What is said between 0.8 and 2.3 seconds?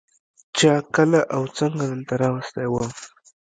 کله او څنگه دلته